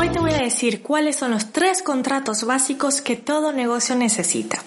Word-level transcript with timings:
Hoy 0.00 0.10
te 0.10 0.20
voy 0.20 0.30
a 0.30 0.38
decir 0.38 0.80
cuáles 0.80 1.16
son 1.16 1.32
los 1.32 1.50
tres 1.50 1.82
contratos 1.82 2.44
básicos 2.44 3.00
que 3.02 3.16
todo 3.16 3.52
negocio 3.52 3.96
necesita. 3.96 4.62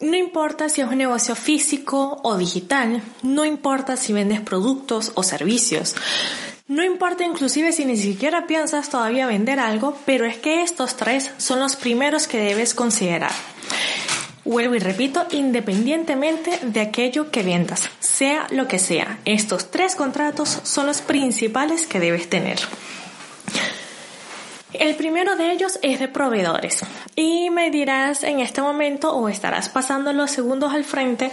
No 0.00 0.16
importa 0.16 0.68
si 0.68 0.80
es 0.80 0.88
un 0.88 0.98
negocio 0.98 1.36
físico 1.36 2.18
o 2.24 2.36
digital, 2.36 3.00
no 3.22 3.44
importa 3.44 3.96
si 3.96 4.12
vendes 4.12 4.40
productos 4.40 5.12
o 5.14 5.22
servicios, 5.22 5.94
no 6.66 6.82
importa 6.82 7.22
inclusive 7.22 7.70
si 7.70 7.84
ni 7.84 7.96
siquiera 7.96 8.48
piensas 8.48 8.90
todavía 8.90 9.28
vender 9.28 9.60
algo, 9.60 9.96
pero 10.04 10.24
es 10.24 10.38
que 10.38 10.64
estos 10.64 10.96
tres 10.96 11.30
son 11.36 11.60
los 11.60 11.76
primeros 11.76 12.26
que 12.26 12.38
debes 12.38 12.74
considerar. 12.74 13.30
Vuelvo 14.44 14.74
y 14.74 14.80
repito, 14.80 15.24
independientemente 15.30 16.58
de 16.62 16.80
aquello 16.80 17.30
que 17.30 17.44
vendas, 17.44 17.88
sea 18.00 18.48
lo 18.50 18.66
que 18.66 18.80
sea, 18.80 19.20
estos 19.24 19.70
tres 19.70 19.94
contratos 19.94 20.58
son 20.64 20.88
los 20.88 21.00
principales 21.00 21.86
que 21.86 22.00
debes 22.00 22.28
tener. 22.28 22.58
El 24.72 24.96
primero 24.96 25.36
de 25.36 25.52
ellos 25.52 25.78
es 25.82 25.98
de 25.98 26.08
proveedores. 26.08 26.84
Y 27.16 27.50
me 27.50 27.70
dirás 27.70 28.22
en 28.22 28.40
este 28.40 28.60
momento 28.60 29.14
o 29.14 29.28
estarás 29.28 29.68
pasando 29.68 30.12
los 30.12 30.30
segundos 30.30 30.72
al 30.72 30.84
frente 30.84 31.30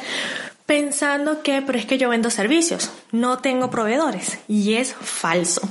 pensando 0.65 1.43
que, 1.43 1.61
pero 1.61 1.77
es 1.77 1.85
que 1.85 1.97
yo 1.97 2.09
vendo 2.09 2.29
servicios, 2.29 2.91
no 3.11 3.39
tengo 3.39 3.69
proveedores. 3.69 4.39
Y 4.47 4.75
es 4.75 4.93
falso. 4.93 5.61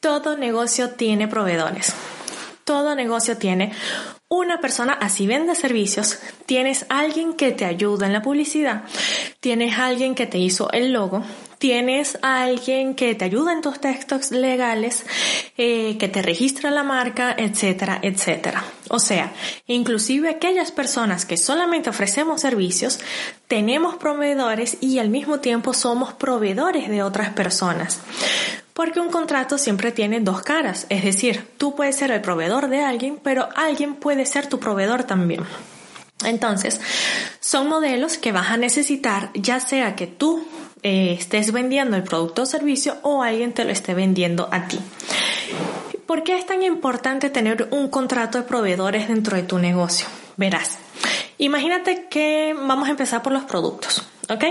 Todo 0.00 0.36
negocio 0.36 0.90
tiene 0.90 1.28
proveedores. 1.28 1.94
Todo 2.64 2.94
negocio 2.94 3.38
tiene 3.38 3.72
una 4.32 4.62
persona, 4.62 4.94
así 4.94 5.26
vende 5.26 5.54
servicios, 5.54 6.18
tienes 6.46 6.86
alguien 6.88 7.34
que 7.34 7.52
te 7.52 7.66
ayuda 7.66 8.06
en 8.06 8.14
la 8.14 8.22
publicidad, 8.22 8.84
tienes 9.40 9.78
alguien 9.78 10.14
que 10.14 10.26
te 10.26 10.38
hizo 10.38 10.70
el 10.72 10.90
logo, 10.94 11.22
tienes 11.58 12.18
alguien 12.22 12.94
que 12.94 13.14
te 13.14 13.26
ayuda 13.26 13.52
en 13.52 13.60
tus 13.60 13.78
textos 13.78 14.30
legales, 14.30 15.04
eh, 15.58 15.98
que 15.98 16.08
te 16.08 16.22
registra 16.22 16.70
la 16.70 16.82
marca, 16.82 17.34
etcétera, 17.36 17.98
etcétera. 18.00 18.64
O 18.88 18.98
sea, 18.98 19.34
inclusive 19.66 20.30
aquellas 20.30 20.72
personas 20.72 21.26
que 21.26 21.36
solamente 21.36 21.90
ofrecemos 21.90 22.40
servicios, 22.40 23.00
tenemos 23.48 23.96
proveedores 23.96 24.78
y 24.80 24.98
al 24.98 25.10
mismo 25.10 25.40
tiempo 25.40 25.74
somos 25.74 26.14
proveedores 26.14 26.88
de 26.88 27.02
otras 27.02 27.34
personas. 27.34 28.00
Porque 28.74 29.00
un 29.00 29.10
contrato 29.10 29.58
siempre 29.58 29.92
tiene 29.92 30.20
dos 30.20 30.42
caras, 30.42 30.86
es 30.88 31.04
decir, 31.04 31.46
tú 31.58 31.74
puedes 31.74 31.96
ser 31.96 32.10
el 32.10 32.22
proveedor 32.22 32.68
de 32.68 32.80
alguien, 32.80 33.18
pero 33.22 33.48
alguien 33.54 33.94
puede 33.94 34.24
ser 34.24 34.46
tu 34.46 34.58
proveedor 34.58 35.04
también. 35.04 35.44
Entonces, 36.24 36.80
son 37.40 37.68
modelos 37.68 38.16
que 38.16 38.32
vas 38.32 38.50
a 38.50 38.56
necesitar 38.56 39.30
ya 39.34 39.60
sea 39.60 39.96
que 39.96 40.06
tú 40.06 40.46
eh, 40.82 41.16
estés 41.18 41.52
vendiendo 41.52 41.96
el 41.96 42.02
producto 42.02 42.42
o 42.42 42.46
servicio 42.46 42.96
o 43.02 43.22
alguien 43.22 43.52
te 43.52 43.64
lo 43.64 43.72
esté 43.72 43.94
vendiendo 43.94 44.48
a 44.50 44.66
ti. 44.68 44.78
¿Por 46.06 46.24
qué 46.24 46.36
es 46.36 46.46
tan 46.46 46.62
importante 46.62 47.30
tener 47.30 47.68
un 47.70 47.88
contrato 47.88 48.38
de 48.38 48.44
proveedores 48.44 49.08
dentro 49.08 49.36
de 49.36 49.44
tu 49.44 49.58
negocio? 49.58 50.06
Verás, 50.36 50.78
imagínate 51.38 52.06
que 52.08 52.54
vamos 52.58 52.88
a 52.88 52.92
empezar 52.92 53.22
por 53.22 53.32
los 53.32 53.44
productos, 53.44 54.02
¿ok? 54.28 54.44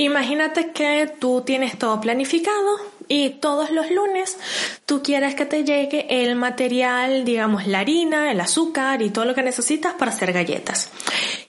Imagínate 0.00 0.72
que 0.72 1.12
tú 1.18 1.42
tienes 1.42 1.76
todo 1.78 2.00
planificado 2.00 2.78
y 3.06 3.28
todos 3.28 3.70
los 3.70 3.90
lunes 3.90 4.38
tú 4.86 5.02
quieres 5.02 5.34
que 5.34 5.44
te 5.44 5.62
llegue 5.62 6.24
el 6.24 6.36
material, 6.36 7.26
digamos 7.26 7.66
la 7.66 7.80
harina, 7.80 8.30
el 8.30 8.40
azúcar 8.40 9.02
y 9.02 9.10
todo 9.10 9.26
lo 9.26 9.34
que 9.34 9.42
necesitas 9.42 9.92
para 9.92 10.10
hacer 10.10 10.32
galletas. 10.32 10.90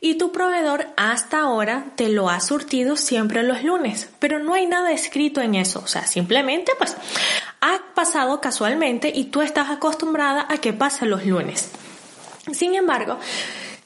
Y 0.02 0.16
tu 0.16 0.34
proveedor 0.34 0.88
hasta 0.98 1.40
ahora 1.40 1.94
te 1.96 2.10
lo 2.10 2.30
ha 2.30 2.42
surtido 2.42 2.98
siempre 2.98 3.42
los 3.42 3.64
lunes, 3.64 4.10
pero 4.20 4.38
no 4.38 4.54
hay 4.54 4.66
nada 4.66 4.92
escrito 4.92 5.40
en 5.40 5.56
eso, 5.56 5.80
o 5.80 5.88
sea, 5.88 6.06
simplemente 6.06 6.74
pues 6.78 6.98
ha 7.62 7.80
pasado 7.96 8.42
casualmente 8.42 9.14
y 9.16 9.26
tú 9.26 9.42
estás 9.42 9.70
acostumbrada 9.70 10.46
a 10.50 10.58
que 10.58 10.74
pase 10.74 11.06
los 11.06 11.26
lunes. 11.26 11.72
Sin 12.52 12.76
embargo, 12.76 13.18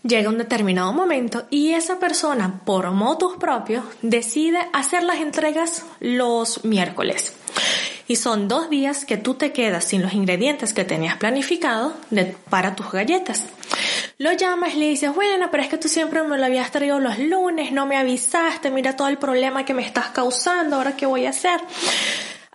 llega 0.05 0.29
un 0.29 0.37
determinado 0.37 0.93
momento 0.93 1.45
y 1.49 1.73
esa 1.73 1.99
persona, 1.99 2.61
por 2.63 2.91
motos 2.91 3.33
propios, 3.37 3.83
decide 4.01 4.59
hacer 4.71 5.03
las 5.03 5.17
entregas 5.17 5.85
los 5.99 6.63
miércoles. 6.63 7.33
Y 8.07 8.17
son 8.17 8.47
dos 8.47 8.69
días 8.69 9.03
que 9.03 9.17
tú 9.17 9.33
te 9.33 9.51
quedas 9.51 9.85
sin 9.85 10.03
los 10.03 10.13
ingredientes 10.13 10.73
que 10.73 10.83
tenías 10.83 11.17
planificado 11.17 11.93
para 12.49 12.75
tus 12.75 12.91
galletas. 12.91 13.45
Lo 14.19 14.31
llamas 14.31 14.75
y 14.75 14.77
le 14.77 14.89
dices, 14.89 15.13
bueno, 15.13 15.49
pero 15.49 15.63
es 15.63 15.69
que 15.69 15.77
tú 15.77 15.87
siempre 15.87 16.21
me 16.21 16.37
lo 16.37 16.45
habías 16.45 16.71
traído 16.71 16.99
los 16.99 17.17
lunes, 17.17 17.71
no 17.71 17.87
me 17.87 17.97
avisaste, 17.97 18.69
mira 18.69 18.95
todo 18.95 19.07
el 19.07 19.17
problema 19.17 19.65
que 19.65 19.73
me 19.73 19.85
estás 19.85 20.09
causando, 20.09 20.75
ahora 20.75 20.95
qué 20.95 21.07
voy 21.07 21.25
a 21.25 21.31
hacer. 21.31 21.59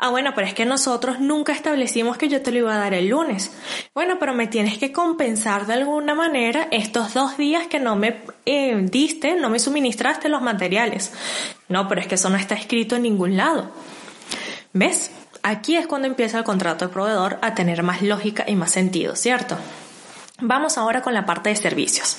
Ah, 0.02 0.08
bueno, 0.08 0.32
pero 0.34 0.46
es 0.46 0.54
que 0.54 0.64
nosotros 0.64 1.20
nunca 1.20 1.52
establecimos 1.52 2.16
que 2.16 2.30
yo 2.30 2.40
te 2.40 2.52
lo 2.52 2.60
iba 2.60 2.74
a 2.74 2.78
dar 2.78 2.94
el 2.94 3.08
lunes. 3.08 3.52
Bueno, 3.94 4.16
pero 4.18 4.32
me 4.32 4.46
tienes 4.46 4.78
que 4.78 4.92
compensar 4.92 5.66
de 5.66 5.74
alguna 5.74 6.14
manera 6.14 6.68
estos 6.70 7.12
dos 7.12 7.36
días 7.36 7.66
que 7.66 7.80
no 7.80 7.96
me 7.96 8.22
eh, 8.46 8.74
diste, 8.90 9.36
no 9.36 9.50
me 9.50 9.58
suministraste 9.58 10.30
los 10.30 10.40
materiales. 10.40 11.12
No, 11.68 11.86
pero 11.86 12.00
es 12.00 12.06
que 12.06 12.14
eso 12.14 12.30
no 12.30 12.38
está 12.38 12.54
escrito 12.54 12.96
en 12.96 13.02
ningún 13.02 13.36
lado. 13.36 13.70
¿Ves? 14.72 15.10
Aquí 15.42 15.76
es 15.76 15.86
cuando 15.86 16.08
empieza 16.08 16.38
el 16.38 16.44
contrato 16.44 16.86
de 16.86 16.92
proveedor 16.94 17.38
a 17.42 17.54
tener 17.54 17.82
más 17.82 18.00
lógica 18.00 18.46
y 18.48 18.56
más 18.56 18.70
sentido, 18.70 19.16
¿cierto? 19.16 19.58
Vamos 20.40 20.78
ahora 20.78 21.02
con 21.02 21.12
la 21.12 21.26
parte 21.26 21.50
de 21.50 21.56
servicios. 21.56 22.16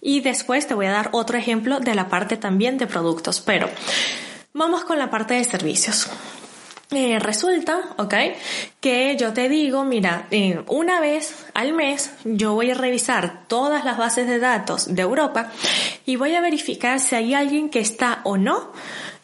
Y 0.00 0.22
después 0.22 0.66
te 0.66 0.74
voy 0.74 0.86
a 0.86 0.92
dar 0.92 1.10
otro 1.12 1.38
ejemplo 1.38 1.78
de 1.78 1.94
la 1.94 2.08
parte 2.08 2.36
también 2.36 2.78
de 2.78 2.88
productos, 2.88 3.40
pero 3.40 3.68
vamos 4.52 4.82
con 4.82 4.98
la 4.98 5.08
parte 5.08 5.34
de 5.34 5.44
servicios. 5.44 6.08
Eh, 6.92 7.18
resulta, 7.18 7.80
ok, 7.96 8.14
que 8.80 9.16
yo 9.16 9.32
te 9.32 9.48
digo, 9.48 9.82
mira, 9.82 10.28
eh, 10.30 10.62
una 10.68 11.00
vez 11.00 11.46
al 11.52 11.72
mes 11.72 12.12
yo 12.24 12.54
voy 12.54 12.70
a 12.70 12.74
revisar 12.74 13.48
todas 13.48 13.84
las 13.84 13.98
bases 13.98 14.28
de 14.28 14.38
datos 14.38 14.94
de 14.94 15.02
Europa 15.02 15.50
y 16.04 16.14
voy 16.14 16.36
a 16.36 16.40
verificar 16.40 17.00
si 17.00 17.16
hay 17.16 17.34
alguien 17.34 17.70
que 17.70 17.80
está 17.80 18.20
o 18.22 18.36
no 18.36 18.70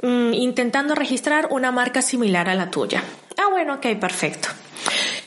mm, 0.02 0.34
intentando 0.34 0.96
registrar 0.96 1.48
una 1.52 1.70
marca 1.70 2.02
similar 2.02 2.48
a 2.48 2.56
la 2.56 2.68
tuya. 2.68 3.04
Ah, 3.38 3.48
bueno, 3.48 3.74
ok, 3.74 3.86
perfecto. 4.00 4.48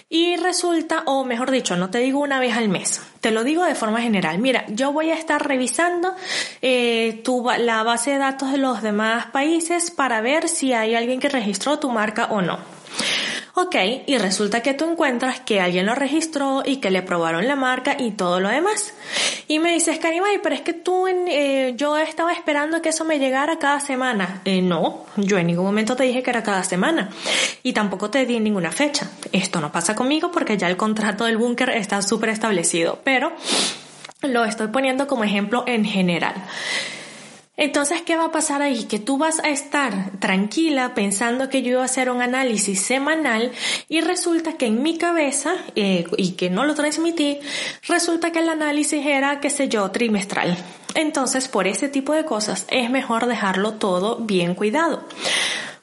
Y 0.09 0.35
resulta, 0.35 1.03
o 1.06 1.24
mejor 1.24 1.51
dicho, 1.51 1.78
no 1.78 1.90
te 1.90 2.00
digo 2.00 2.19
una 2.19 2.40
vez 2.40 2.56
al 2.57 2.68
mes, 2.68 3.01
te 3.25 3.31
lo 3.31 3.44
digo 3.44 3.63
de 3.66 3.74
forma 3.74 4.02
general. 4.02 4.38
Mira, 4.38 4.66
yo 4.68 4.91
voy 4.94 5.09
a 5.09 5.16
estar 5.16 5.44
revisando 5.44 6.13
eh, 6.62 7.22
tu, 7.24 7.44
la 7.58 7.81
base 7.81 8.12
de 8.12 8.19
datos 8.19 8.52
de 8.52 8.59
los 8.59 8.84
demás 8.84 9.25
países 9.31 9.90
para 9.90 10.22
ver 10.22 10.47
si 10.47 10.74
hay 10.74 10.94
alguien 10.94 11.19
que 11.19 11.28
registró 11.28 11.80
tu 11.80 11.90
marca 11.90 12.25
o 12.25 12.44
no. 12.44 12.59
Ok, 13.58 13.76
y 14.06 14.18
resulta 14.18 14.62
que 14.62 14.74
tú 14.74 14.84
encuentras 14.84 15.40
que 15.40 15.62
alguien 15.62 15.86
lo 15.86 15.96
registró 15.96 16.62
y 16.66 16.78
que 16.78 16.92
le 16.92 17.02
probaron 17.02 17.48
la 17.48 17.56
marca 17.56 17.96
y 17.98 18.12
todo 18.12 18.42
lo 18.42 18.50
demás. 18.50 18.94
Y 19.48 19.60
me 19.60 19.72
dices, 19.72 19.98
Caribay, 19.98 20.40
pero 20.44 20.56
es 20.56 20.60
que 20.60 20.74
tú, 20.74 21.07
eh, 21.07 21.74
yo 21.78 21.98
estaba 21.98 22.34
esperando 22.34 22.81
que 22.81 22.90
eso 22.90 23.06
me 23.06 23.18
llegara 23.18 23.57
cada 23.57 23.80
semana. 23.80 24.42
Eh, 24.44 24.62
no, 24.62 25.06
yo 25.16 25.38
en 25.38 25.48
ningún 25.48 25.63
momento 25.63 25.96
te 25.96 26.04
dije 26.04 26.22
que 26.22 26.31
era 26.31 26.44
cada 26.44 26.66
semana. 26.66 27.10
Y 27.63 27.72
tampoco 27.72 28.10
te 28.10 28.25
di 28.25 28.42
ninguna 28.42 28.74
fecha. 28.74 29.10
Esto 29.31 29.62
no 29.62 29.72
pasa 29.72 29.96
conmigo 29.96 30.31
porque 30.34 30.58
ya 30.58 30.68
el 30.68 30.75
contrato 30.75 31.24
del 31.24 31.38
búnker 31.38 31.69
está 31.69 32.01
súper 32.01 32.31
establecido. 32.31 33.00
Pero 33.06 33.31
lo 34.22 34.44
estoy 34.44 34.68
poniendo 34.68 35.08
como 35.08 35.24
ejemplo 35.24 35.63
en 35.66 35.86
general. 35.86 36.34
Entonces, 37.57 38.02
¿qué 38.02 38.18
va 38.18 38.25
a 38.25 38.31
pasar 38.31 38.62
ahí? 38.62 38.84
Que 38.84 39.00
tú 39.00 39.18
vas 39.18 39.40
a 39.40 39.50
estar 39.50 40.12
tranquila 40.19 40.94
pensando 40.94 41.50
que 41.50 41.62
yo 41.62 41.72
iba 41.72 41.81
a 41.81 41.86
hacer 41.86 42.10
un 42.10 42.22
análisis 42.22 42.81
semanal 42.81 43.52
y 43.88 44.02
resulta 44.02 44.54
que 44.54 44.66
en 44.66 44.84
mi 44.84 44.98
cabeza, 44.98 45.54
eh, 45.75 46.06
y 46.18 46.31
que 46.31 46.50
no 46.50 46.66
lo 46.66 46.75
transmití, 46.75 47.40
resulta 47.88 48.31
que 48.31 48.40
el 48.40 48.50
análisis 48.50 49.06
era, 49.06 49.40
qué 49.40 49.50
sé 49.50 49.69
yo, 49.69 49.90
trimestral. 49.92 50.57
Entonces, 50.96 51.48
por 51.48 51.68
ese 51.68 51.88
tipo 51.88 52.13
de 52.13 52.25
cosas 52.25 52.66
es 52.69 52.90
mejor 52.90 53.25
dejarlo 53.25 53.75
todo 53.75 54.18
bien 54.18 54.54
cuidado. 54.54 55.04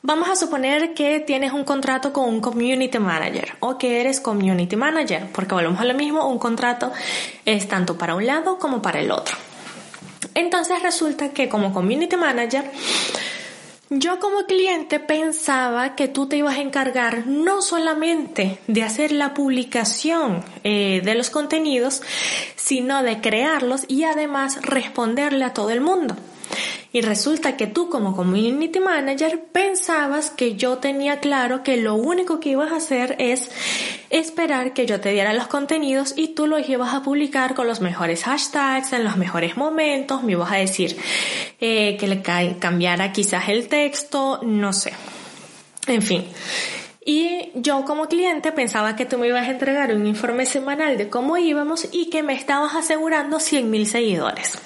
Vamos 0.03 0.29
a 0.29 0.37
suponer 0.37 0.95
que 0.95 1.21
tienes 1.21 1.53
un 1.53 1.65
contrato 1.65 2.13
con 2.13 2.29
un 2.29 2.41
community 2.41 2.99
manager 2.99 3.55
o 3.61 3.79
que 3.79 4.01
eres 4.01 4.21
community 4.21 4.77
manager, 4.77 5.29
porque 5.33 5.55
volvemos 5.55 5.81
a 5.81 5.85
lo 5.85 5.95
mismo, 5.95 6.27
un 6.29 6.39
contrato 6.39 6.93
es 7.47 7.69
tanto 7.69 7.97
para 7.97 8.15
un 8.15 8.27
lado 8.27 8.59
como 8.59 8.83
para 8.83 9.01
el 9.01 9.11
otro. 9.11 9.37
Entonces 10.35 10.83
resulta 10.83 11.31
que 11.31 11.49
como 11.49 11.73
community 11.73 12.17
manager, 12.17 12.71
Yo 13.95 14.19
como 14.21 14.47
cliente 14.47 15.01
pensaba 15.01 15.95
que 15.95 16.09
tú 16.09 16.27
te 16.27 16.39
ibas 16.39 16.57
a 16.57 16.63
encargar 16.63 17.27
no 17.27 17.61
solamente 17.61 18.59
de 18.67 18.83
hacer 18.83 19.13
la 19.13 19.35
publicación 19.35 20.43
eh, 20.65 21.03
de 21.05 21.15
los 21.15 21.29
contenidos, 21.29 22.01
sino 22.57 23.03
de 23.03 23.21
crearlos 23.21 23.85
y 23.89 24.05
además 24.05 24.63
responderle 24.63 25.45
a 25.45 25.53
todo 25.53 25.69
el 25.69 25.83
mundo. 25.83 26.17
Y 26.93 27.01
resulta 27.01 27.57
que 27.57 27.67
tú 27.67 27.89
como 27.89 28.15
community 28.15 28.79
manager 28.79 29.43
pensabas 29.51 30.31
que 30.31 30.57
yo 30.57 30.77
tenía 30.77 31.21
claro 31.21 31.63
que 31.63 31.79
lo 31.79 31.95
único 31.95 32.39
que 32.39 32.51
ibas 32.51 32.71
a 32.71 32.77
hacer 32.77 33.17
es 33.19 33.51
esperar 34.11 34.75
que 34.75 34.85
yo 34.85 35.01
te 35.01 35.11
diera 35.11 35.33
los 35.33 35.47
contenidos 35.47 36.13
y 36.17 36.29
tú 36.29 36.47
los 36.47 36.69
ibas 36.69 36.93
a 36.93 37.03
publicar 37.03 37.55
con 37.55 37.67
los 37.67 37.81
mejores 37.81 38.25
hashtags, 38.25 38.93
en 38.93 39.05
los 39.05 39.17
mejores 39.17 39.57
momentos, 39.57 40.23
me 40.23 40.33
ibas 40.33 40.53
a 40.53 40.57
decir 40.57 40.99
eh, 41.61 41.97
que 41.99 42.07
le 42.07 42.21
cambiara 42.21 43.11
quizás 43.11 43.49
el 43.49 43.69
texto, 43.69 44.41
no 44.43 44.75
sé. 44.75 44.93
En 45.87 46.03
fin. 46.03 46.27
Y 47.05 47.51
yo 47.55 47.85
como 47.87 48.07
cliente 48.07 48.53
pensaba 48.53 48.97
que 48.97 49.07
tú 49.07 49.17
me 49.17 49.29
ibas 49.29 49.49
a 49.49 49.51
entregar 49.51 49.95
un 49.95 50.07
informe 50.07 50.45
semanal 50.45 50.99
de 50.99 51.09
cómo 51.09 51.39
íbamos 51.39 51.89
y 51.91 52.11
que 52.11 52.23
me 52.23 52.35
estabas 52.35 52.75
asegurando 52.75 53.39
100.000 53.39 53.87
seguidores 53.87 54.59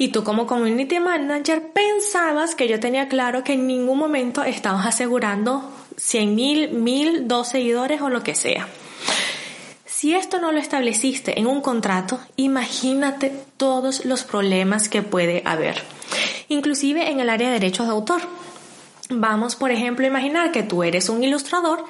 y 0.00 0.08
tú 0.08 0.24
como 0.24 0.46
community 0.46 0.98
manager 0.98 1.72
pensabas 1.74 2.54
que 2.54 2.66
yo 2.66 2.80
tenía 2.80 3.06
claro 3.06 3.44
que 3.44 3.52
en 3.52 3.66
ningún 3.66 3.98
momento 3.98 4.42
estabas 4.42 4.86
asegurando 4.86 5.70
100 5.98 6.34
mil, 6.34 6.70
mil, 6.70 7.28
dos 7.28 7.48
seguidores 7.48 8.00
o 8.00 8.08
lo 8.08 8.22
que 8.22 8.34
sea. 8.34 8.66
Si 9.84 10.14
esto 10.14 10.40
no 10.40 10.52
lo 10.52 10.58
estableciste 10.58 11.38
en 11.38 11.46
un 11.46 11.60
contrato, 11.60 12.18
imagínate 12.36 13.30
todos 13.58 14.06
los 14.06 14.24
problemas 14.24 14.88
que 14.88 15.02
puede 15.02 15.42
haber, 15.44 15.82
inclusive 16.48 17.10
en 17.10 17.20
el 17.20 17.28
área 17.28 17.48
de 17.48 17.60
derechos 17.60 17.84
de 17.84 17.92
autor. 17.92 18.22
Vamos, 19.12 19.56
por 19.56 19.72
ejemplo, 19.72 20.04
a 20.04 20.08
imaginar 20.08 20.52
que 20.52 20.62
tú 20.62 20.84
eres 20.84 21.08
un 21.08 21.24
ilustrador 21.24 21.84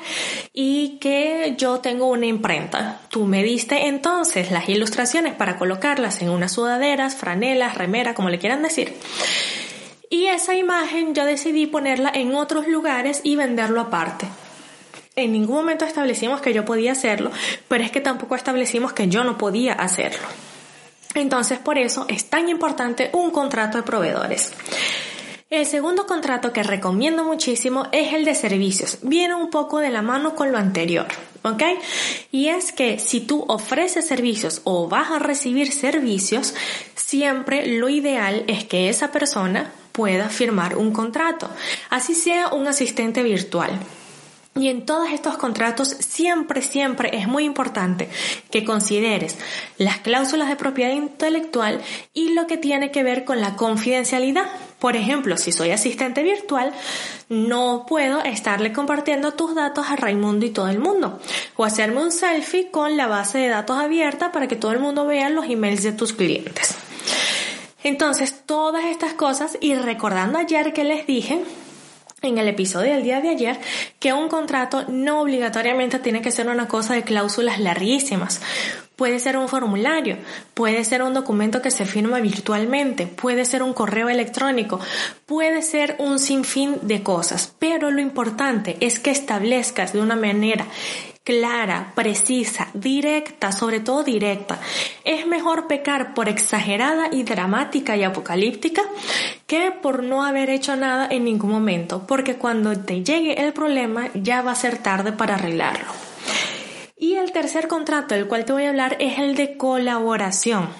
y 0.55 0.99
que 1.00 1.55
yo 1.58 1.81
tengo 1.81 2.06
una 2.06 2.25
imprenta. 2.25 3.02
Tú 3.11 3.26
me 3.26 3.43
diste 3.43 3.88
entonces 3.88 4.50
las 4.50 4.69
ilustraciones 4.70 5.34
para 5.34 5.58
colocarlas 5.58 6.22
en 6.22 6.31
unas 6.31 6.52
sudaderas, 6.52 7.14
franelas, 7.14 7.76
remera, 7.76 8.14
como 8.14 8.31
le 8.31 8.38
quieran 8.38 8.62
decir. 8.62 8.94
Y 10.08 10.26
esa 10.26 10.55
imagen 10.55 11.14
yo 11.14 11.26
decidí 11.26 11.67
ponerla 11.67 12.11
en 12.14 12.34
otros 12.34 12.67
lugares 12.67 13.20
y 13.23 13.37
venderlo 13.37 13.82
aparte. 13.82 14.26
En 15.14 15.32
ningún 15.32 15.56
momento 15.56 15.84
establecimos 15.84 16.40
que 16.40 16.55
yo 16.55 16.64
podía 16.64 16.93
hacerlo, 16.93 17.31
pero 17.69 17.84
es 17.84 17.90
que 17.90 18.00
tampoco 18.00 18.34
establecimos 18.34 18.94
que 18.94 19.08
yo 19.08 19.25
no 19.25 19.37
podía 19.37 19.75
hacerlo. 19.75 20.26
Entonces, 21.14 21.58
por 21.58 21.76
eso 21.76 22.06
es 22.08 22.31
tan 22.31 22.49
importante 22.49 23.11
un 23.12 23.31
contrato 23.31 23.76
de 23.76 23.82
proveedores. 23.82 24.52
El 25.50 25.67
segundo 25.67 26.06
contrato 26.06 26.52
que 26.52 26.62
recomiendo 26.62 27.25
muchísimo 27.25 27.88
es 27.91 28.12
el 28.12 28.25
de 28.25 28.37
servicios. 28.37 28.99
Viene 29.02 29.35
un 29.35 29.50
poco 29.50 29.81
de 29.81 29.91
la 29.91 30.00
mano 30.00 30.37
con 30.37 30.52
lo 30.52 30.58
anterior, 30.58 31.08
¿ok? 31.43 31.62
Y 32.31 32.47
es 32.47 32.70
que 32.70 33.00
si 33.00 33.19
tú 33.19 33.44
ofreces 33.49 34.06
servicios 34.06 34.61
o 34.62 34.87
vas 34.87 35.11
a 35.11 35.19
recibir 35.19 35.73
servicios, 35.73 36.55
siempre 36.94 37.67
lo 37.67 37.88
ideal 37.88 38.44
es 38.47 38.62
que 38.62 38.88
esa 38.88 39.11
persona 39.11 39.73
pueda 39.91 40.29
firmar 40.29 40.76
un 40.76 40.93
contrato, 40.93 41.50
así 41.91 42.14
sea 42.14 42.50
un 42.50 42.69
asistente 42.69 43.25
virtual. 43.25 43.73
Y 44.55 44.69
en 44.69 44.85
todos 44.85 45.11
estos 45.12 45.37
contratos 45.37 45.88
siempre, 45.99 46.62
siempre 46.62 47.17
es 47.17 47.26
muy 47.26 47.44
importante 47.44 48.08
que 48.52 48.64
consideres 48.64 49.37
las 49.79 49.99
cláusulas 49.99 50.49
de 50.49 50.56
propiedad 50.56 50.93
intelectual 50.93 51.81
y 52.14 52.35
lo 52.35 52.47
que 52.47 52.56
tiene 52.56 52.93
que 52.93 53.02
ver 53.02 53.25
con 53.25 53.41
la 53.41 53.56
confidencialidad. 53.56 54.47
Por 54.80 54.96
ejemplo, 54.96 55.36
si 55.36 55.52
soy 55.52 55.70
asistente 55.70 56.22
virtual, 56.22 56.72
no 57.28 57.84
puedo 57.86 58.24
estarle 58.24 58.72
compartiendo 58.72 59.32
tus 59.32 59.54
datos 59.54 59.86
a 59.88 59.96
Raimundo 59.96 60.46
y 60.46 60.50
todo 60.50 60.68
el 60.68 60.78
mundo. 60.78 61.20
O 61.56 61.64
hacerme 61.64 62.02
un 62.02 62.10
selfie 62.10 62.70
con 62.70 62.96
la 62.96 63.06
base 63.06 63.38
de 63.38 63.48
datos 63.48 63.78
abierta 63.78 64.32
para 64.32 64.48
que 64.48 64.56
todo 64.56 64.72
el 64.72 64.80
mundo 64.80 65.06
vea 65.06 65.28
los 65.28 65.44
emails 65.44 65.82
de 65.82 65.92
tus 65.92 66.14
clientes. 66.14 66.74
Entonces, 67.82 68.42
todas 68.46 68.86
estas 68.86 69.12
cosas 69.12 69.58
y 69.60 69.74
recordando 69.74 70.38
ayer 70.38 70.72
que 70.72 70.84
les 70.84 71.06
dije 71.06 71.42
en 72.22 72.38
el 72.38 72.48
episodio 72.48 72.92
del 72.92 73.02
día 73.02 73.20
de 73.20 73.30
ayer 73.30 73.58
que 73.98 74.12
un 74.12 74.28
contrato 74.28 74.84
no 74.88 75.20
obligatoriamente 75.20 75.98
tiene 75.98 76.22
que 76.22 76.30
ser 76.30 76.48
una 76.48 76.68
cosa 76.68 76.94
de 76.94 77.02
cláusulas 77.02 77.58
larguísimas. 77.60 78.40
Puede 79.00 79.19
ser 79.19 79.38
un 79.38 79.49
formulario, 79.49 80.19
puede 80.52 80.85
ser 80.85 81.02
un 81.02 81.14
documento 81.14 81.62
que 81.62 81.70
se 81.70 81.87
firma 81.87 82.20
virtualmente, 82.20 83.06
puede 83.06 83.47
ser 83.47 83.62
un 83.62 83.73
correo 83.73 84.11
electrónico, 84.11 84.79
puede 85.25 85.62
ser 85.62 85.97
un 86.00 86.19
sinfín 86.19 86.76
de 86.82 87.02
cosas, 87.02 87.55
pero 87.58 87.91
lo 87.91 88.02
importante 88.02 88.76
es 88.81 89.00
que 89.00 89.11
establezcas 89.11 89.94
de 89.94 90.02
una 90.02 90.17
manera 90.17 90.67
clara, 91.25 91.93
precisa, 91.94 92.69
directa, 92.75 93.52
sobre 93.52 93.81
todo 93.81 94.05
directa. 94.05 94.58
Es 95.02 95.26
mejor 95.26 95.67
pecar 95.67 96.12
por 96.12 96.29
exagerada 96.29 97.08
y 97.11 97.23
dramática 97.23 97.97
y 97.97 98.05
apocalíptica 98.05 98.82
que 99.47 99.73
por 99.73 100.02
no 100.02 100.25
haber 100.26 100.50
hecho 100.50 100.76
nada 100.76 101.08
en 101.11 101.25
ningún 101.25 101.52
momento, 101.52 102.06
porque 102.06 102.35
cuando 102.35 102.79
te 102.79 103.02
llegue 103.02 103.43
el 103.43 103.55
problema 103.55 104.11
ya 104.12 104.43
va 104.43 104.52
a 104.52 104.56
ser 104.56 104.76
tarde 104.76 105.12
para 105.12 105.37
arreglarlo. 105.37 106.09
El 107.20 107.32
tercer 107.32 107.69
contrato 107.69 108.14
del 108.14 108.26
cual 108.28 108.46
te 108.46 108.55
voy 108.55 108.64
a 108.64 108.70
hablar 108.70 108.96
es 108.99 109.19
el 109.19 109.34
de 109.34 109.58
colaboración, 109.58 110.70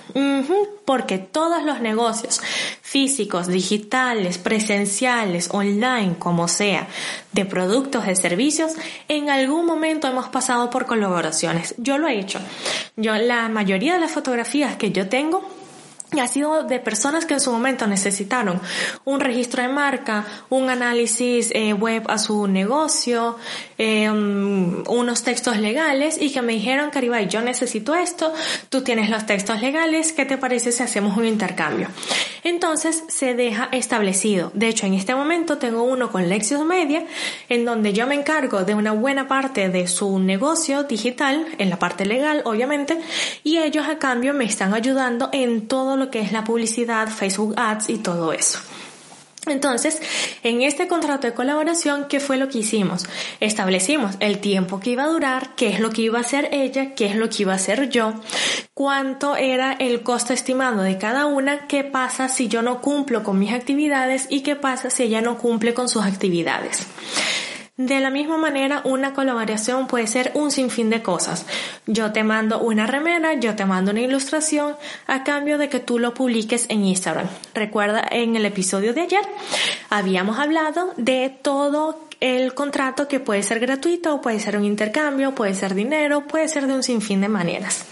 porque 0.87 1.19
todos 1.19 1.63
los 1.65 1.83
negocios 1.83 2.41
físicos, 2.81 3.47
digitales, 3.47 4.39
presenciales, 4.39 5.51
online, 5.53 6.17
como 6.19 6.49
sea, 6.49 6.89
de 7.33 7.45
productos, 7.45 8.07
de 8.07 8.17
servicios, 8.17 8.73
en 9.09 9.29
algún 9.29 9.67
momento 9.67 10.09
hemos 10.09 10.31
pasado 10.31 10.71
por 10.71 10.87
colaboraciones. 10.87 11.75
Yo 11.77 11.99
lo 11.99 12.09
he 12.09 12.19
hecho. 12.19 12.41
Yo 12.97 13.15
la 13.17 13.51
mayoría 13.51 13.95
de 13.95 14.01
las 14.01 14.13
fotografías 14.13 14.77
que 14.77 14.93
yo 14.93 15.11
tengo 15.11 15.47
ha 16.19 16.27
sido 16.27 16.65
de 16.65 16.81
personas 16.81 17.25
que 17.25 17.35
en 17.35 17.41
su 17.41 17.53
momento 17.53 17.87
necesitaron 17.87 18.61
un 19.05 19.21
registro 19.21 19.63
de 19.63 19.69
marca, 19.69 20.27
un 20.49 20.69
análisis 20.71 21.51
eh, 21.55 21.73
web 21.73 22.05
a 22.09 22.19
su 22.19 22.49
negocio, 22.49 23.37
eh, 23.83 24.11
unos 24.11 25.23
textos 25.23 25.57
legales 25.57 26.21
y 26.21 26.31
que 26.31 26.43
me 26.43 26.53
dijeron, 26.53 26.91
Caribay, 26.91 27.29
yo 27.29 27.41
necesito 27.41 27.95
esto, 27.95 28.31
tú 28.69 28.83
tienes 28.83 29.09
los 29.09 29.25
textos 29.25 29.63
legales, 29.63 30.13
¿qué 30.13 30.27
te 30.27 30.37
parece 30.37 30.71
si 30.71 30.83
hacemos 30.83 31.17
un 31.17 31.25
intercambio? 31.25 31.89
Entonces 32.45 33.05
se 33.09 33.35
deja 33.35 33.71
establecido. 33.73 34.51
De 34.53 34.69
hecho, 34.69 34.85
en 34.85 34.93
este 34.93 35.15
momento 35.15 35.57
tengo 35.57 35.83
uno 35.83 36.13
con 36.13 36.29
Lexus 36.29 36.63
Media, 36.67 37.07
en 37.49 37.65
donde 37.65 37.95
yo 37.95 38.07
me 38.07 38.17
encargo 38.17 38.65
de 38.65 38.75
una 38.75 38.93
buena 38.93 39.29
parte 39.29 39.71
de 39.71 39.89
su 39.89 40.19
negocio 40.19 40.83
digital, 40.83 41.47
en 41.57 41.71
la 41.71 41.79
parte 41.79 42.05
legal, 42.05 42.43
obviamente, 42.45 43.01
y 43.45 43.57
ellos 43.57 43.89
a 43.89 43.99
cambio 43.99 44.35
me 44.35 44.45
están 44.45 44.75
ayudando 44.75 45.31
en 45.33 45.69
todo 45.69 45.97
lo 45.97 46.11
que 46.11 46.21
es 46.21 46.33
la 46.33 46.45
publicidad, 46.45 47.09
Facebook 47.09 47.55
Ads 47.57 47.89
y 47.89 47.97
todo 47.97 48.35
eso. 48.35 48.59
Entonces, 49.47 50.01
en 50.43 50.63
este 50.63 50.87
contrato 50.87 51.27
de 51.27 51.33
colaboración, 51.33 52.07
¿qué 52.09 52.21
fue 52.21 52.37
lo 52.37 52.49
que 52.49 52.59
hicimos? 52.59 53.07
Establecimos 53.41 54.17
el 54.21 54.39
tiempo 54.39 54.81
que 54.81 54.91
iba 54.91 55.05
a 55.05 55.09
durar, 55.09 55.55
qué 55.57 55.69
es 55.69 55.81
lo 55.81 55.91
que 55.91 56.03
iba 56.03 56.19
a 56.19 56.23
hacer 56.23 56.49
ella, 56.53 56.95
qué 56.95 57.07
es 57.07 57.17
lo 57.17 57.31
que 57.31 57.43
iba 57.45 57.53
a 57.53 57.57
hacer 57.57 57.89
yo, 57.89 58.13
cuánto 58.75 59.37
era 59.37 59.73
el 59.73 60.03
costo 60.03 60.35
estimado 60.35 60.83
de 60.83 60.99
cada 60.99 61.25
una, 61.25 61.67
qué 61.69 61.85
pasa 61.85 62.29
si 62.29 62.49
yo 62.49 62.61
no 62.61 62.83
cumplo 62.83 63.23
con 63.23 63.39
mis 63.39 63.53
actividades 63.53 64.27
y 64.29 64.43
qué 64.43 64.57
pasa 64.57 64.91
si 64.91 65.05
ella 65.05 65.23
no 65.23 65.39
cumple 65.39 65.73
con 65.73 65.89
sus 65.89 66.05
actividades. 66.05 66.87
De 67.77 67.99
la 68.01 68.11
misma 68.11 68.37
manera, 68.37 68.83
una 68.85 69.15
colaboración 69.15 69.87
puede 69.87 70.07
ser 70.07 70.33
un 70.35 70.51
sinfín 70.51 70.91
de 70.91 71.03
cosas. 71.03 71.47
Yo 71.87 72.13
te 72.13 72.25
mando 72.25 72.61
una 72.61 72.87
remera, 72.87 73.35
yo 73.35 73.57
te 73.57 73.65
mando 73.65 73.93
una 73.93 74.03
ilustración 74.03 74.77
a 75.07 75.25
cambio 75.25 75.57
de 75.57 75.71
que 75.71 75.81
tú 75.81 75.99
lo 75.99 76.13
publiques 76.13 76.67
en 76.69 76.85
Instagram. 76.85 77.27
Recuerda, 77.55 78.07
en 78.11 78.37
el 78.37 78.45
episodio 78.45 78.93
de 78.93 79.03
ayer 79.03 79.23
habíamos 79.89 80.39
hablado 80.39 80.93
de 80.99 81.35
todo 81.43 82.07
el 82.21 82.53
contrato 82.53 83.09
que 83.09 83.19
puede 83.19 83.43
ser 83.43 83.61
gratuito, 83.61 84.21
puede 84.21 84.41
ser 84.41 84.57
un 84.59 84.65
intercambio, 84.65 85.35
puede 85.35 85.55
ser 85.55 85.75
dinero, 85.75 86.27
puede 86.27 86.49
ser 86.49 86.67
de 86.67 86.75
un 86.75 86.83
sinfín 86.83 87.23
de 87.23 87.29
maneras. 87.29 87.87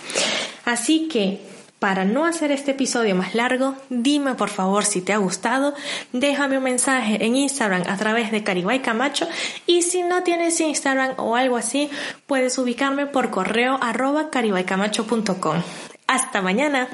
Así 0.66 1.08
que 1.08 1.40
para 1.78 2.04
no 2.04 2.24
hacer 2.24 2.50
este 2.50 2.72
episodio 2.72 3.14
más 3.14 3.34
largo, 3.34 3.74
dime 3.88 4.34
por 4.34 4.48
favor 4.48 4.84
si 4.84 5.00
te 5.00 5.12
ha 5.12 5.18
gustado, 5.18 5.74
déjame 6.12 6.58
un 6.58 6.64
mensaje 6.64 7.24
en 7.24 7.36
Instagram 7.36 7.82
a 7.88 7.96
través 7.96 8.30
de 8.30 8.42
Caribay 8.42 8.80
Camacho 8.80 9.28
y 9.66 9.82
si 9.82 10.02
no 10.02 10.22
tienes 10.22 10.60
Instagram 10.60 11.14
o 11.18 11.36
algo 11.36 11.56
así, 11.56 11.90
puedes 12.26 12.58
ubicarme 12.58 13.06
por 13.06 13.30
correo 13.30 13.78
arroba 13.80 14.30
caribaycamacho.com. 14.30 15.62
Hasta 16.06 16.42
mañana. 16.42 16.88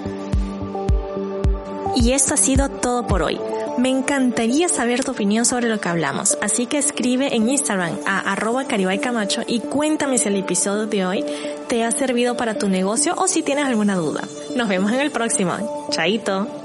Y 1.97 2.13
esto 2.13 2.35
ha 2.35 2.37
sido 2.37 2.69
todo 2.69 3.07
por 3.07 3.23
hoy. 3.23 3.41
Me 3.79 3.89
encantaría 3.89 4.69
saber 4.69 5.05
tu 5.05 5.13
opinión 5.13 5.45
sobre 5.45 5.69
lo 5.69 5.81
que 5.81 5.89
hablamos, 5.89 6.39
así 6.41 6.67
que 6.67 6.79
escribe 6.79 7.35
en 7.35 7.49
Instagram 7.49 7.99
a 8.07 8.33
arroba 8.33 8.67
caribaycamacho 8.67 9.43
y 9.47 9.61
cuéntame 9.61 10.19
si 10.19 10.29
el 10.29 10.37
episodio 10.37 10.87
de 10.87 11.07
hoy 11.07 11.25
te 11.69 11.83
ha 11.83 11.91
servido 11.91 12.37
para 12.37 12.55
tu 12.55 12.69
negocio 12.69 13.15
o 13.17 13.27
si 13.27 13.43
tienes 13.43 13.67
alguna 13.67 13.97
duda. 13.97 14.23
Nos 14.55 14.69
vemos 14.69 14.93
en 14.93 15.01
el 15.01 15.11
próximo. 15.11 15.89
Chaito. 15.91 16.64